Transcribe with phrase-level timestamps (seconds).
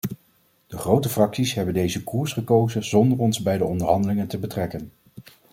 [0.67, 4.91] De grote fracties hebben deze koers gekozen zonder ons bij de onderhandelingen te betrekken.